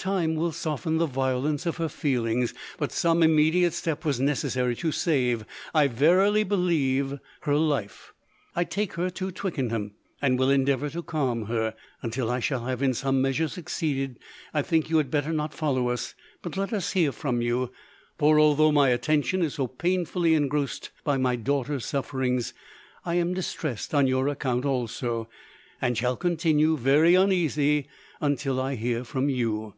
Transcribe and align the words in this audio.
Time 0.00 0.34
will 0.34 0.50
soften 0.50 0.96
the 0.96 1.04
violence 1.04 1.66
of 1.66 1.76
her 1.76 1.90
feelings, 1.90 2.54
but 2.78 2.90
some 2.90 3.22
im 3.22 3.36
mediate 3.36 3.74
step 3.74 4.02
was 4.02 4.18
necessary 4.18 4.74
to 4.76 4.90
save, 4.90 5.44
I 5.74 5.88
verily 5.88 6.42
be 6.42 6.56
lieve, 6.56 7.18
her 7.42 7.54
life. 7.56 8.14
I 8.56 8.64
take 8.64 8.94
her 8.94 9.10
to 9.10 9.30
Twickenham, 9.30 9.92
and 10.22 10.38
will 10.38 10.48
endeavour 10.48 10.88
to 10.88 11.02
calm 11.02 11.48
her: 11.48 11.74
until 12.00 12.30
I 12.30 12.40
shall 12.40 12.64
have 12.64 12.80
in 12.80 12.94
some 12.94 13.20
measure 13.20 13.46
succeeded, 13.46 14.18
I 14.54 14.62
think 14.62 14.88
you 14.88 14.96
had 14.96 15.10
better 15.10 15.34
not 15.34 15.52
follow 15.52 15.90
us; 15.90 16.14
but 16.40 16.56
let 16.56 16.72
us 16.72 16.92
hear 16.92 17.12
from 17.12 17.42
you; 17.42 17.70
for 18.16 18.40
although 18.40 18.72
my 18.72 18.88
attention 18.88 19.42
is 19.42 19.56
so 19.56 19.66
painfully 19.66 20.34
en 20.34 20.48
grossed 20.48 20.88
by 21.04 21.18
my 21.18 21.36
daughter's 21.36 21.84
sufferings, 21.84 22.54
I 23.04 23.16
am 23.16 23.34
dis 23.34 23.52
tressed 23.52 23.92
on 23.92 24.06
your 24.06 24.28
account 24.28 24.64
also, 24.64 25.28
and 25.78 25.94
shall 25.98 26.16
continue 26.16 26.78
very 26.78 27.14
uneasy 27.14 27.86
until 28.18 28.58
I 28.58 28.76
hear 28.76 29.04
from 29.04 29.28
you. 29.28 29.74